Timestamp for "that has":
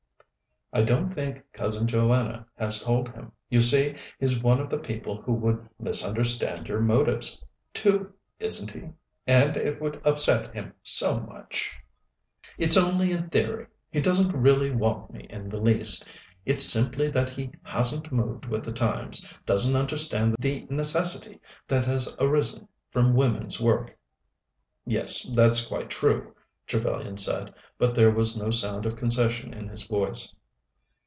21.67-22.15